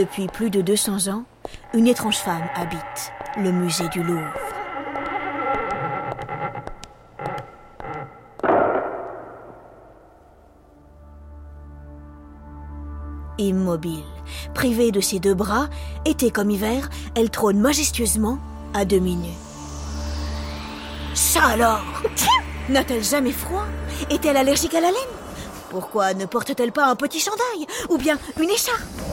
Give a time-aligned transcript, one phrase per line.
[0.00, 1.24] Depuis plus de 200 ans,
[1.74, 4.32] une étrange femme habite le musée du Louvre.
[13.36, 14.02] Immobile,
[14.54, 15.68] privée de ses deux bras,
[16.06, 18.38] été comme hiver, elle trône majestueusement
[18.72, 19.28] à demi nue.
[21.12, 21.84] Ça alors?
[22.70, 23.66] N'a-t-elle jamais froid?
[24.08, 25.14] Est-elle allergique à la laine?
[25.68, 29.09] Pourquoi ne porte-t-elle pas un petit chandail ou bien une écharpe?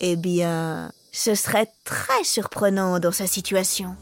[0.00, 3.96] Eh bien, ce serait très surprenant dans sa situation.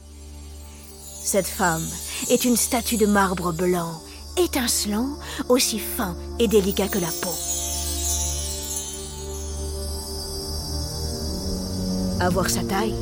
[1.24, 1.86] Cette femme
[2.30, 3.92] est une statue de marbre blanc,
[4.36, 5.08] étincelant,
[5.48, 7.30] aussi fin et délicat que la peau.
[12.20, 12.94] À voir sa taille,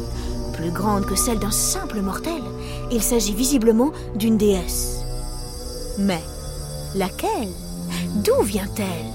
[0.53, 2.43] plus grande que celle d'un simple mortel,
[2.91, 4.99] il s'agit visiblement d'une déesse.
[5.99, 6.23] Mais
[6.95, 7.53] laquelle?
[8.17, 9.13] D'où vient-elle?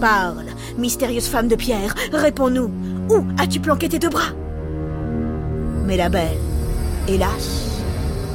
[0.00, 2.70] Parle, mystérieuse femme de pierre, réponds-nous.
[3.10, 4.32] Où as-tu planqué tes deux bras?
[5.84, 6.38] Mais la belle,
[7.08, 7.80] hélas,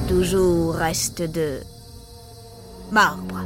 [0.08, 1.60] toujours reste de
[2.92, 3.42] marbre.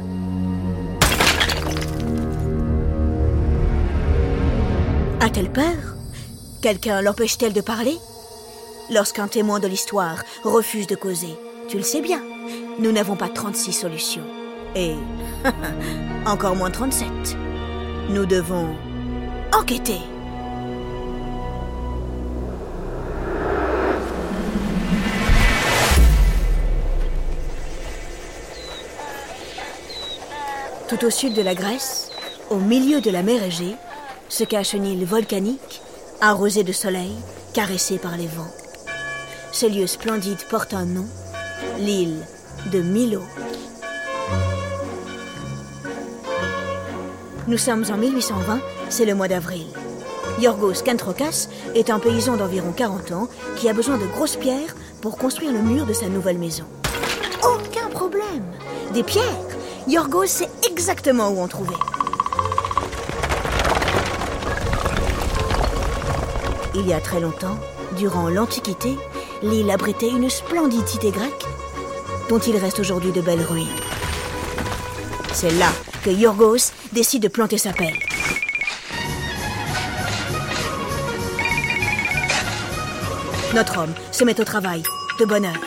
[5.20, 5.64] A-t-elle peur?
[6.62, 7.96] Quelqu'un l'empêche-t-elle de parler?
[8.90, 11.34] Lorsqu'un témoin de l'histoire refuse de causer,
[11.68, 12.22] tu le sais bien,
[12.78, 14.24] nous n'avons pas 36 solutions.
[14.74, 14.94] Et
[16.26, 17.06] encore moins 37.
[18.10, 18.74] Nous devons
[19.52, 19.98] enquêter.
[30.88, 32.10] Tout au sud de la Grèce,
[32.48, 33.76] au milieu de la mer Égée,
[34.30, 35.82] se cache une île volcanique,
[36.22, 37.12] arrosée de soleil,
[37.52, 38.50] caressée par les vents.
[39.52, 41.06] Ce lieu splendide porte un nom,
[41.78, 42.24] l'île
[42.72, 43.22] de Milo.
[47.48, 48.60] Nous sommes en 1820,
[48.90, 49.64] c'est le mois d'avril.
[50.38, 55.16] Yorgos Kantrokas est un paysan d'environ 40 ans qui a besoin de grosses pierres pour
[55.16, 56.64] construire le mur de sa nouvelle maison.
[57.42, 58.44] Aucun problème
[58.92, 59.24] Des pierres
[59.86, 61.74] Yorgos sait exactement où en trouver.
[66.74, 67.56] Il y a très longtemps,
[67.96, 68.94] durant l'Antiquité,
[69.42, 71.46] l'île abritait une splendide cité grecque
[72.28, 73.66] dont il reste aujourd'hui de belles ruines.
[75.32, 75.70] C'est là
[76.04, 77.98] que Yorgos décide de planter sa pelle.
[83.54, 84.82] Notre homme se met au travail,
[85.18, 85.60] de bonne heure.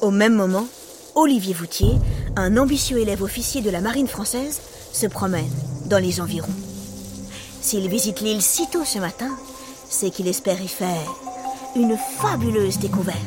[0.00, 0.66] Au même moment,
[1.14, 1.98] Olivier Voutier,
[2.36, 4.60] un ambitieux élève officier de la marine française,
[4.92, 5.50] se promène
[5.86, 6.48] dans les environs.
[7.60, 9.30] S'il visite l'île si tôt ce matin,
[9.90, 11.14] c'est qu'il espère y faire
[11.76, 13.18] une fabuleuse découverte.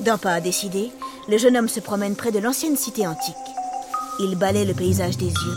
[0.00, 0.90] D'un pas décidé,
[1.30, 3.36] le jeune homme se promène près de l'ancienne cité antique.
[4.18, 5.56] Il balaie le paysage des yeux.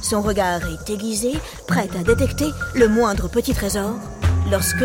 [0.00, 1.32] Son regard est aiguisé,
[1.66, 2.46] prêt à détecter
[2.76, 3.94] le moindre petit trésor,
[4.52, 4.84] lorsque...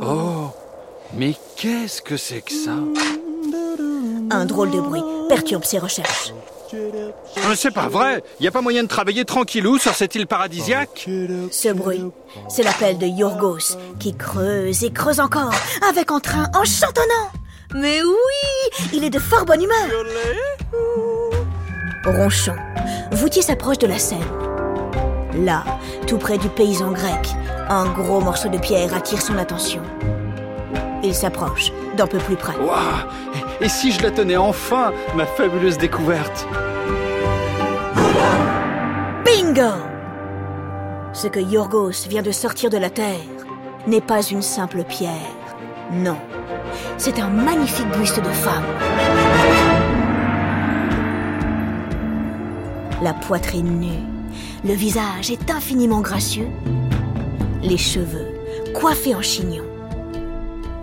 [0.00, 0.50] Oh,
[1.16, 2.76] mais qu'est-ce que c'est que ça?
[4.30, 6.32] Un drôle de bruit perturbe ses recherches.
[6.74, 7.10] Euh,
[7.54, 11.08] C'est pas vrai Il a pas moyen de travailler tranquillou sur cette île paradisiaque
[11.50, 12.04] Ce bruit,
[12.48, 15.54] c'est l'appel de Yorgos, qui creuse et creuse encore,
[15.88, 17.30] avec entrain en chantonnant.
[17.74, 20.04] Mais oui, il est de fort bonne humeur.
[22.04, 22.56] Ronchon,
[23.12, 24.18] Voutier s'approche de la Seine.
[25.44, 25.64] Là,
[26.06, 27.28] tout près du paysan grec,
[27.68, 29.82] un gros morceau de pierre attire son attention.
[31.02, 32.54] Il s'approche d'un peu plus près.
[33.62, 36.46] Et si je la tenais enfin, ma fabuleuse découverte
[39.24, 39.74] Bingo
[41.12, 43.18] Ce que Yorgos vient de sortir de la terre
[43.86, 45.12] n'est pas une simple pierre.
[45.92, 46.16] Non,
[46.96, 48.64] c'est un magnifique buste de femme.
[53.02, 54.06] La poitrine nue,
[54.64, 56.48] le visage est infiniment gracieux,
[57.62, 58.28] les cheveux
[58.74, 59.69] coiffés en chignon.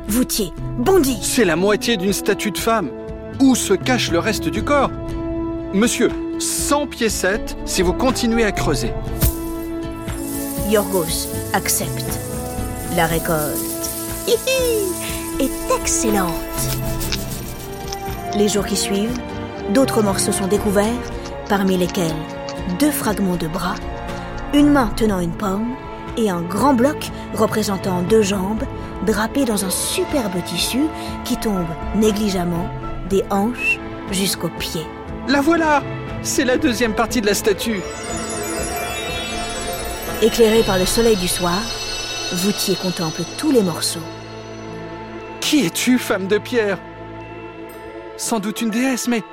[0.08, 1.20] Voutier bondit.
[1.22, 2.92] C'est la moitié d'une statue de femme.
[3.42, 4.90] Où se cache le reste du corps?
[5.74, 6.10] Monsieur,
[6.40, 8.94] 100 piécettes si vous continuez à creuser.
[10.70, 12.20] Yorgos accepte.
[12.96, 13.58] La récolte
[14.28, 16.32] hihi, est excellente.
[18.38, 19.20] Les jours qui suivent,
[19.74, 21.12] d'autres morceaux sont découverts,
[21.50, 22.16] parmi lesquels
[22.80, 23.76] deux fragments de bras,
[24.54, 25.76] une main tenant une pomme
[26.18, 28.64] et un grand bloc représentant deux jambes
[29.06, 30.86] drapées dans un superbe tissu
[31.24, 32.70] qui tombe négligemment
[33.10, 33.80] des hanches
[34.12, 34.86] jusqu'aux pieds.
[35.28, 35.84] La voilà
[36.22, 37.82] C'est la deuxième partie de la statue.
[40.22, 41.60] Éclairé par le soleil du soir,
[42.34, 44.02] Voutier contemple tous les morceaux.
[45.40, 46.78] Qui es-tu, femme de pierre?
[48.18, 49.24] Sans doute une déesse, mais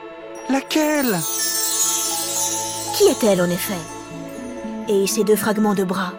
[0.48, 1.16] laquelle?
[2.96, 3.74] Qui est-elle en effet?
[4.88, 6.12] Et ces deux fragments de bras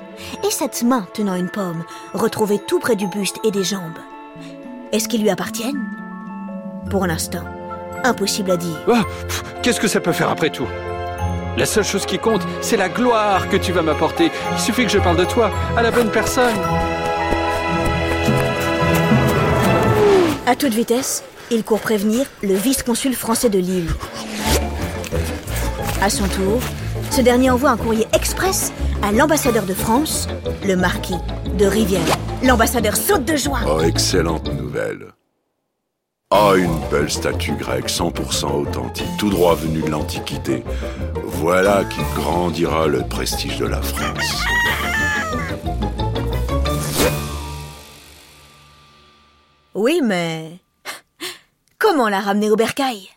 [0.45, 1.83] Et cette main tenant une pomme,
[2.13, 3.97] retrouvée tout près du buste et des jambes
[4.91, 5.83] Est-ce qu'ils lui appartiennent?
[6.89, 7.43] Pour l'instant,
[8.03, 8.77] impossible à dire.
[8.87, 9.03] Ah,
[9.61, 10.67] Qu'est-ce que ça peut faire après tout?
[11.57, 14.29] La seule chose qui compte, c'est la gloire que tu vas m'apporter.
[14.51, 16.53] Il suffit que je parle de toi à la bonne personne.
[20.45, 23.89] À toute vitesse, il court prévenir le vice-consul français de Lille.
[26.01, 26.59] À son tour,
[27.15, 30.27] ce dernier envoie un courrier express à l'ambassadeur de France,
[30.65, 31.15] le marquis
[31.57, 32.05] de Rivière.
[32.43, 33.61] L'ambassadeur saute de joie.
[33.65, 35.13] Oh, excellente nouvelle.
[36.29, 40.65] Ah, une belle statue grecque 100% authentique, tout droit venue de l'Antiquité.
[41.23, 44.43] Voilà qui grandira le prestige de la France.
[49.73, 50.59] Oui, mais...
[51.79, 53.14] Comment la ramener au bercail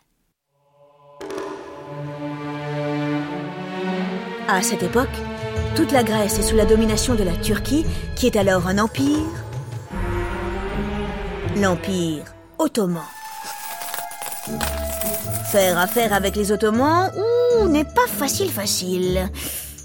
[4.51, 5.11] À cette époque,
[5.77, 7.85] toute la Grèce est sous la domination de la Turquie,
[8.17, 9.27] qui est alors un empire.
[11.55, 12.25] L'empire
[12.59, 13.03] ottoman.
[15.53, 19.29] Faire affaire avec les Ottomans, ouh, n'est pas facile facile.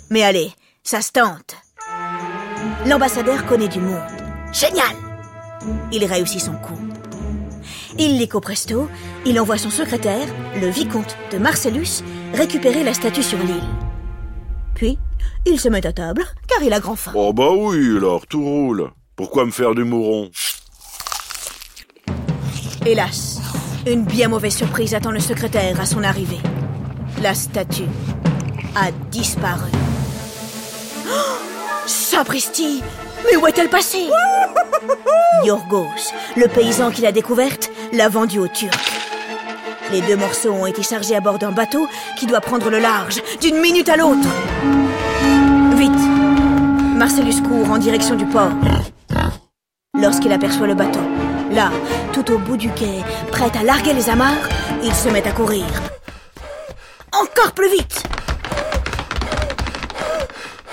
[0.09, 1.57] Mais allez, ça se tente.
[2.85, 3.99] L'ambassadeur connaît du monde.
[4.53, 4.95] Génial
[5.91, 6.79] Il réussit son coup.
[7.97, 8.87] Illico presto,
[9.25, 10.27] il envoie son secrétaire,
[10.61, 12.01] le vicomte de Marcellus,
[12.33, 13.82] récupérer la statue sur l'île.
[15.45, 17.11] Il se met à table, car il a grand faim.
[17.15, 18.91] Oh bah oui, alors, tout roule.
[19.15, 20.29] Pourquoi me faire du mouron?
[22.85, 23.39] Hélas,
[23.85, 26.39] une bien mauvaise surprise attend le secrétaire à son arrivée.
[27.21, 27.83] La statue
[28.75, 29.69] a disparu.
[31.07, 31.37] Oh,
[31.85, 32.81] sapristi
[33.25, 34.07] Mais où est-elle passée?
[35.45, 38.71] Yorgos, le paysan qui l'a découverte, l'a vendue aux Turcs.
[39.91, 41.87] Les deux morceaux ont été chargés à bord d'un bateau
[42.17, 44.27] qui doit prendre le large d'une minute à l'autre.
[45.83, 48.53] Vite Marcellus court en direction du port.
[49.99, 51.01] Lorsqu'il aperçoit le bateau,
[51.51, 51.71] là,
[52.13, 53.03] tout au bout du quai,
[53.33, 54.47] prêt à larguer les amarres,
[54.81, 55.65] il se met à courir.
[57.11, 58.01] Encore plus vite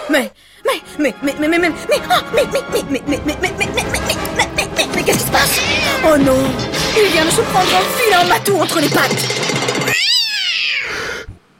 [0.09, 0.31] Mais,
[0.65, 3.53] mais, mais, mais, mais, mais, mais, mais, ah, mais, mais, mais, mais, mais, mais, mais,
[3.59, 5.61] mais, mais, mais, mais, mais, mais, mais, mais, qu'est-ce qui se passe
[6.05, 6.39] Oh non
[6.97, 9.27] Il vient de se prendre un filet en matou entre les pattes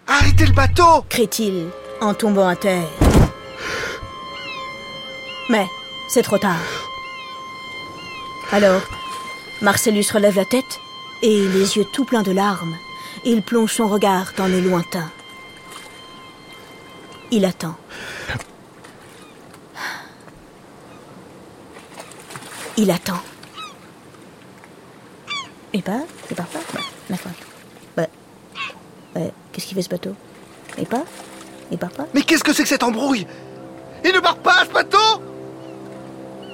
[0.07, 1.67] Arrêtez le bateau crie-t-il
[2.01, 3.10] en tombant à terre.
[5.51, 5.67] Mais
[6.07, 6.61] c'est trop tard.
[8.53, 8.83] Alors,
[9.61, 10.81] Marcellus relève la tête
[11.23, 12.77] et, les yeux tout pleins de larmes,
[13.25, 15.11] il plonge son regard dans le lointain.
[17.33, 17.77] Il attend.
[22.77, 23.21] Il attend.
[25.73, 26.01] Et pas
[26.31, 26.81] Il part pas Bah,
[27.11, 27.33] d'accord.
[27.97, 28.07] Bah,
[29.15, 29.21] bah,
[29.53, 30.15] qu'est-ce qu'il fait ce bateau?
[30.79, 31.05] Il part
[31.73, 33.27] Il part pas Mais qu'est-ce que c'est que cette embrouille?
[34.05, 35.20] Il ne part pas, ce bateau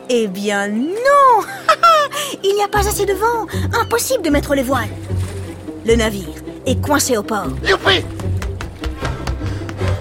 [0.09, 1.45] Eh bien non
[2.45, 3.47] Il n'y a pas assez de vent
[3.81, 4.89] Impossible de mettre les voiles
[5.85, 6.29] Le navire
[6.65, 7.49] est coincé au port.
[7.65, 8.05] Youpi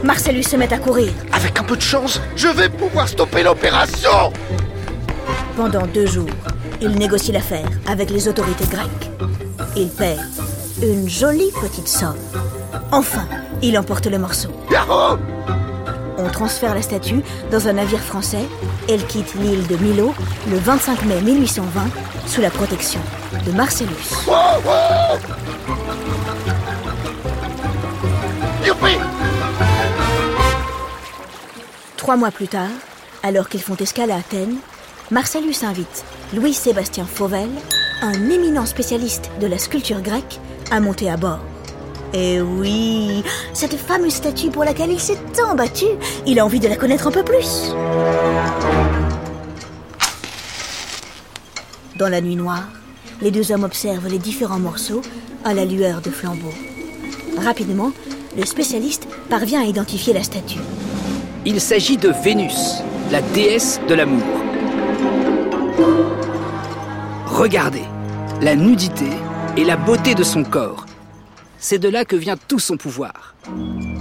[0.04, 1.12] Marcellus se met à courir.
[1.32, 4.32] Avec un peu de chance, je vais pouvoir stopper l'opération
[5.56, 6.30] Pendant deux jours,
[6.82, 9.10] il négocie l'affaire avec les autorités grecques.
[9.76, 10.18] Il paie
[10.84, 12.18] une jolie petite somme.
[12.92, 13.28] Enfin,
[13.64, 14.50] il emporte le morceau.
[14.70, 15.18] Yahoo
[16.18, 18.46] On transfère la statue dans un navire français.
[18.88, 20.14] Elle quitte l'île de Milo
[20.50, 21.88] le 25 mai 1820
[22.28, 23.02] sous la protection
[23.46, 24.14] de Marcellus.
[31.98, 32.70] Trois mois plus tard,
[33.24, 34.58] alors qu'ils font escale à Athènes,
[35.12, 37.50] Marcellus invite Louis-Sébastien Fauvel,
[38.02, 40.40] un éminent spécialiste de la sculpture grecque,
[40.72, 41.40] à monter à bord.
[42.18, 45.84] Et oui, cette fameuse statue pour laquelle il s'est tant battu,
[46.26, 47.74] il a envie de la connaître un peu plus.
[51.98, 52.70] Dans la nuit noire,
[53.22, 55.02] les deux hommes observent les différents morceaux
[55.44, 56.54] à la lueur de flambeaux.
[57.38, 57.92] Rapidement,
[58.38, 60.60] le spécialiste parvient à identifier la statue.
[61.46, 62.82] Il s'agit de Vénus,
[63.12, 64.24] la déesse de l'amour.
[67.26, 67.84] Regardez,
[68.42, 69.10] la nudité
[69.58, 70.86] et la beauté de son corps.
[71.58, 73.36] C'est de là que vient tout son pouvoir.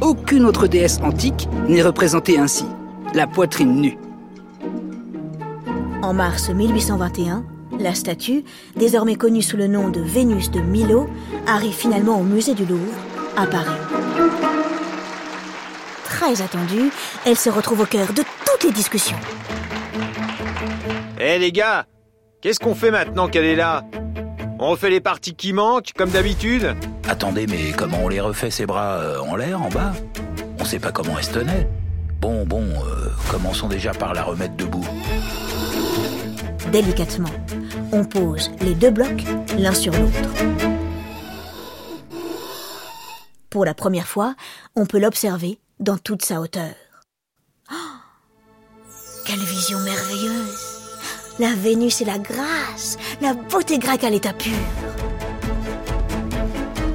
[0.01, 2.67] Aucune autre déesse antique n'est représentée ainsi,
[3.15, 3.99] la poitrine nue.
[6.03, 7.45] En mars 1821,
[7.79, 8.45] la statue,
[8.77, 11.09] désormais connue sous le nom de Vénus de Milo,
[11.47, 12.93] arrive finalement au musée du Louvre,
[13.37, 13.81] à Paris.
[16.05, 16.91] Très attendue,
[17.25, 19.19] elle se retrouve au cœur de toutes les discussions.
[21.19, 21.87] Eh les gars
[22.45, 23.85] Qu'est-ce qu'on fait maintenant qu'elle est là?
[24.59, 26.77] On refait les parties qui manquent, comme d'habitude
[27.09, 29.93] Attendez, mais comment on les refait ces bras euh, en l'air, en bas?
[30.61, 31.69] On sait pas comment elle se tenait.
[32.21, 34.87] Bon, bon, euh, commençons déjà par la remettre debout.
[36.71, 37.31] Délicatement,
[37.93, 39.25] on pose les deux blocs
[39.59, 40.31] l'un sur l'autre.
[43.51, 44.35] Pour la première fois,
[44.77, 46.75] on peut l'observer dans toute sa hauteur.
[47.71, 47.75] Oh
[49.27, 50.74] Quelle vision merveilleuse
[51.41, 54.53] La Vénus et la grâce, la beauté grecque à l'état pur.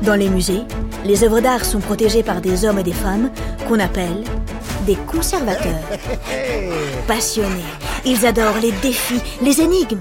[0.01, 0.61] Dans les musées,
[1.03, 3.31] les œuvres d'art sont protégées par des hommes et des femmes
[3.67, 4.23] qu'on appelle
[4.85, 5.83] des conservateurs.
[7.07, 7.65] Passionnés,
[8.05, 9.99] ils adorent les défis, les énigmes.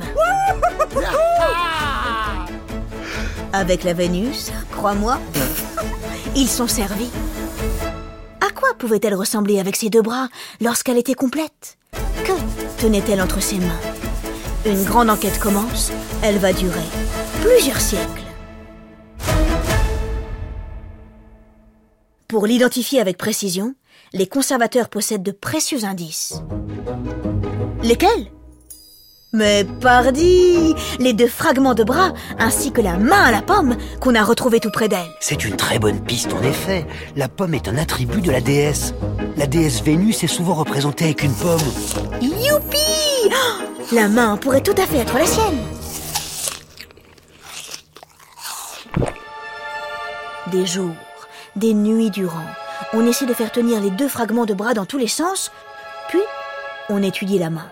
[3.52, 5.18] Avec la Vénus, crois-moi,
[6.36, 7.10] ils sont servis.
[8.40, 10.28] À quoi pouvait-elle ressembler avec ses deux bras
[10.60, 11.76] lorsqu'elle était complète?
[12.24, 12.32] Que
[12.80, 13.87] tenait-elle entre ses mains?
[14.66, 16.74] Une grande enquête commence, elle va durer
[17.40, 18.22] plusieurs siècles.
[22.26, 23.74] Pour l'identifier avec précision,
[24.12, 26.42] les conservateurs possèdent de précieux indices.
[27.82, 28.32] Lesquels?
[29.34, 34.14] Mais pardi Les deux fragments de bras ainsi que la main à la pomme qu'on
[34.14, 35.10] a retrouvée tout près d'elle.
[35.20, 36.86] C'est une très bonne piste en effet.
[37.14, 38.94] La pomme est un attribut de la déesse.
[39.36, 41.60] La déesse Vénus est souvent représentée avec une pomme.
[42.22, 42.78] Youpi
[43.26, 45.58] Oh La main pourrait tout à fait être la sienne.
[50.50, 50.94] Des jours,
[51.54, 52.46] des nuits durant,
[52.94, 55.52] on essaie de faire tenir les deux fragments de bras dans tous les sens,
[56.08, 56.22] puis
[56.88, 57.66] on étudie la main.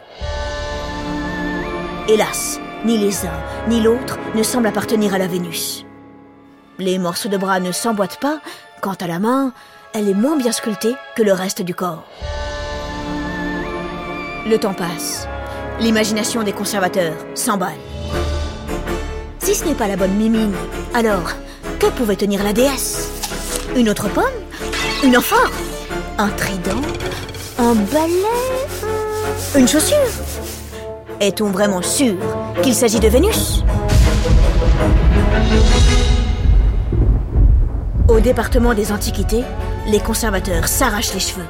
[2.08, 5.84] Hélas, ni les uns ni l'autre ne semblent appartenir à la Vénus.
[6.78, 8.38] Les morceaux de bras ne s'emboîtent pas,
[8.80, 9.52] quant à la main,
[9.92, 12.04] elle est moins bien sculptée que le reste du corps.
[14.46, 15.26] Le temps passe.
[15.80, 17.80] L'imagination des conservateurs s'emballe.
[19.40, 20.54] Si ce n'est pas la bonne mimine,
[20.94, 21.32] alors
[21.80, 23.10] que pouvait tenir la déesse?
[23.74, 24.24] Une autre pomme?
[25.02, 25.50] Une amphore
[26.18, 26.82] Un trident?
[27.58, 28.46] Un balai?
[29.58, 29.96] Une chaussure?
[31.20, 32.16] Est-on vraiment sûr
[32.62, 33.64] qu'il s'agit de Vénus?
[38.08, 39.42] Au département des antiquités,
[39.86, 41.46] les conservateurs s'arrachent les cheveux.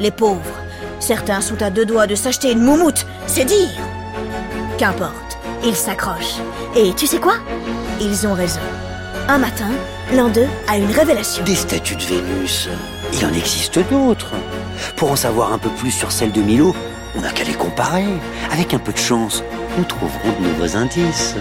[0.00, 0.40] Les pauvres,
[1.00, 3.68] certains sont à deux doigts de s'acheter une moumoute, c'est dire
[4.78, 6.40] Qu'importe, ils s'accrochent.
[6.74, 7.34] Et tu sais quoi?
[8.00, 8.60] Ils ont raison.
[9.28, 9.70] Un matin,
[10.12, 11.44] l'un d'eux a une révélation.
[11.44, 12.68] Des statues de Vénus.
[13.12, 14.32] Il en existe d'autres.
[14.96, 16.74] Pour en savoir un peu plus sur celle de Milo,
[17.16, 18.04] on n'a qu'à les comparer.
[18.50, 19.42] Avec un peu de chance,
[19.78, 21.36] nous trouverons de nouveaux indices.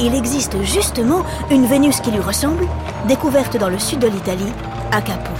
[0.00, 2.66] Il existe justement une Vénus qui lui ressemble,
[3.06, 4.52] découverte dans le sud de l'Italie,
[4.90, 5.30] à Capo.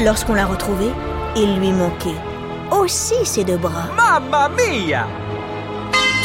[0.00, 0.90] Lorsqu'on l'a retrouvée,
[1.34, 2.20] il lui manquait
[2.70, 3.88] aussi ses deux bras.
[3.96, 5.06] Mamma mia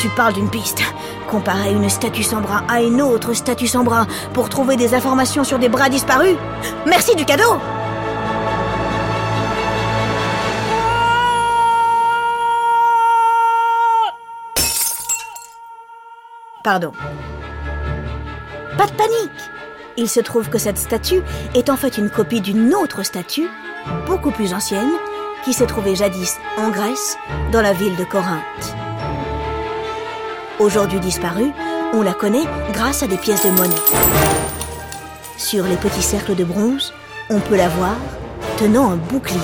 [0.01, 0.82] Tu parles d'une piste.
[1.29, 5.43] Comparer une statue sans bras à une autre statue sans bras pour trouver des informations
[5.43, 6.38] sur des bras disparus
[6.86, 7.60] Merci du cadeau
[16.63, 16.91] Pardon.
[18.77, 19.51] Pas de panique
[19.96, 21.22] Il se trouve que cette statue
[21.55, 23.48] est en fait une copie d'une autre statue,
[24.05, 24.91] beaucoup plus ancienne,
[25.46, 27.17] qui s'est trouvée jadis en Grèce,
[27.53, 28.87] dans la ville de Corinthe.
[30.60, 31.52] Aujourd'hui disparue,
[31.94, 33.76] on la connaît grâce à des pièces de monnaie.
[35.38, 36.94] Sur les petits cercles de bronze,
[37.30, 37.96] on peut la voir
[38.58, 39.38] tenant un bouclier.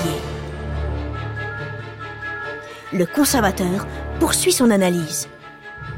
[2.92, 3.86] Le conservateur
[4.18, 5.28] poursuit son analyse.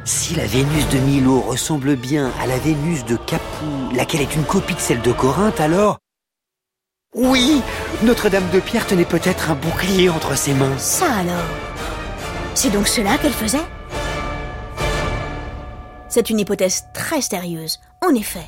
[0.05, 4.45] Si la Vénus de Milo ressemble bien à la Vénus de Capoue, laquelle est une
[4.45, 5.99] copie de celle de Corinthe, alors...
[7.15, 7.63] Oui
[8.03, 10.77] Notre-Dame de Pierre tenait peut-être un bouclier entre ses mains.
[10.77, 11.47] Ça alors
[12.55, 13.65] C'est donc cela qu'elle faisait?
[16.17, 18.47] C'est une hypothèse très sérieuse, en effet.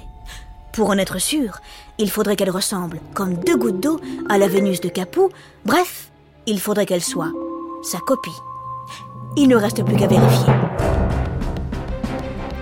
[0.73, 1.61] Pour en être sûr,
[1.99, 5.29] il faudrait qu'elle ressemble, comme deux gouttes d'eau, à la Vénus de Capoue.
[5.67, 6.09] Bref,
[6.47, 7.31] il faudrait qu'elle soit
[7.83, 8.31] sa copie.
[9.37, 10.51] Il ne reste plus qu'à vérifier.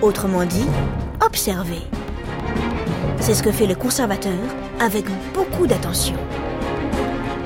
[0.01, 0.67] Autrement dit,
[1.25, 1.83] observer.
[3.21, 4.33] C'est ce que fait le conservateur
[4.81, 6.17] avec beaucoup d'attention.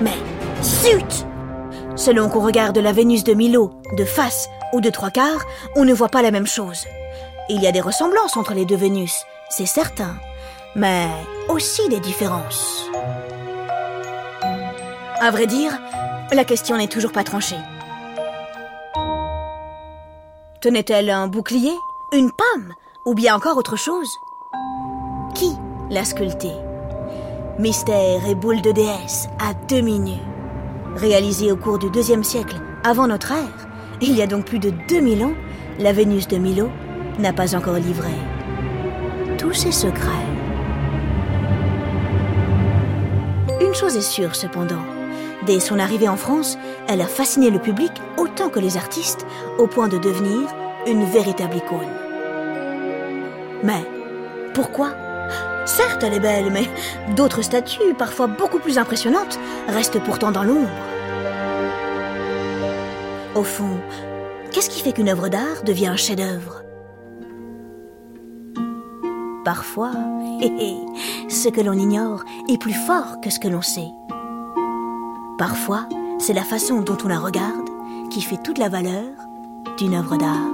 [0.02, 0.18] Mais,
[0.64, 1.28] zut
[1.96, 5.94] Selon qu'on regarde la Vénus de Milo de face ou de trois quarts, on ne
[5.94, 6.88] voit pas la même chose.
[7.54, 10.16] Il y a des ressemblances entre les deux Vénus, c'est certain,
[10.74, 11.10] mais
[11.50, 12.90] aussi des différences.
[15.20, 15.78] À vrai dire,
[16.32, 17.60] la question n'est toujours pas tranchée.
[20.62, 21.74] Tenait-elle un bouclier,
[22.14, 22.74] une pomme,
[23.06, 24.18] ou bien encore autre chose?
[25.36, 25.52] Qui
[25.90, 26.56] l'a sculptée?
[27.60, 30.22] Mystère et boule de déesse à demi nus.
[30.96, 33.68] Réalisée au cours du deuxième siècle avant notre ère,
[34.00, 35.34] il y a donc plus de 2000 ans,
[35.80, 36.70] la Vénus de Milo
[37.20, 38.12] n'a pas encore livré
[39.42, 40.12] tous ses secrets.
[43.60, 44.84] Une chose est sûre cependant,
[45.48, 49.26] dès son arrivée en France, elle a fasciné le public autant que les artistes
[49.58, 50.48] au point de devenir
[50.86, 51.90] une véritable icône.
[53.64, 53.84] Mais
[54.54, 54.94] pourquoi?
[55.66, 56.68] Certes, elle est belle, mais
[57.16, 60.70] d'autres statues, parfois beaucoup plus impressionnantes, restent pourtant dans l'ombre.
[63.34, 63.80] Au fond,
[64.52, 66.62] qu'est-ce qui fait qu'une œuvre d'art devient un chef-d'œuvre?
[69.44, 69.92] Parfois,
[71.30, 73.92] ce que l'on ignore est plus fort que ce que l'on sait.
[75.38, 75.88] Parfois,
[76.20, 77.70] c'est la façon dont on la regarde
[78.12, 79.10] qui fait toute la valeur
[79.78, 80.54] d'une œuvre d'art.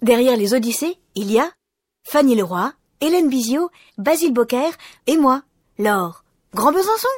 [0.00, 1.48] Derrière les Odyssées, il y a
[2.04, 4.70] Fanny Leroy, Hélène Bizio, Basile Bocquer
[5.06, 5.42] et moi,
[5.78, 6.21] Laure.
[6.54, 7.08] Grand Besançon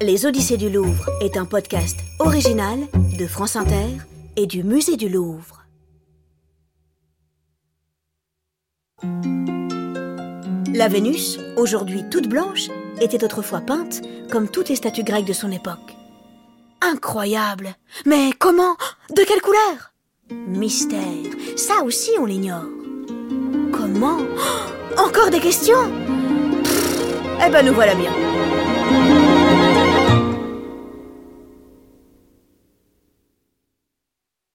[0.00, 2.80] Les Odyssées du Louvre est un podcast original
[3.16, 3.86] de France Inter
[4.34, 5.62] et du Musée du Louvre.
[10.74, 12.68] La Vénus, aujourd'hui toute blanche,
[13.00, 15.94] était autrefois peinte comme toutes les statues grecques de son époque.
[16.80, 18.74] Incroyable Mais comment?
[19.10, 19.92] De quelle couleur?
[20.48, 21.30] Mystère.
[21.56, 22.66] Ça aussi, on l'ignore.
[23.72, 24.18] Comment?
[24.98, 26.03] Encore des questions?
[27.42, 28.33] Eh ben, nous voilà bien.